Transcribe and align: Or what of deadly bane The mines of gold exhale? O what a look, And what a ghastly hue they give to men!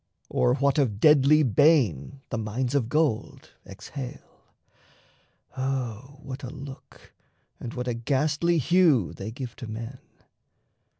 Or 0.29 0.55
what 0.55 0.79
of 0.79 0.99
deadly 0.99 1.43
bane 1.43 2.21
The 2.31 2.39
mines 2.39 2.73
of 2.73 2.89
gold 2.89 3.51
exhale? 3.67 4.47
O 5.55 6.17
what 6.23 6.41
a 6.41 6.49
look, 6.49 7.13
And 7.59 7.75
what 7.75 7.87
a 7.87 7.93
ghastly 7.93 8.57
hue 8.57 9.13
they 9.13 9.29
give 9.29 9.55
to 9.57 9.67
men! 9.67 9.99